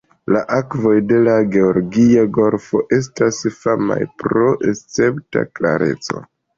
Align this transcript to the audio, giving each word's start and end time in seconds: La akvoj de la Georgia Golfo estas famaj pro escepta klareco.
La 0.35 0.39
akvoj 0.55 0.93
de 1.11 1.19
la 1.27 1.35
Georgia 1.57 2.25
Golfo 2.39 2.83
estas 2.99 3.45
famaj 3.61 4.01
pro 4.27 4.51
escepta 4.75 5.49
klareco. 5.57 6.29